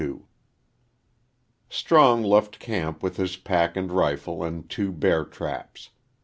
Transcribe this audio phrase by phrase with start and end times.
[0.01, 0.19] XXXII
[1.69, 5.91] STRONG left camp with his pack and rifle and two bear traps.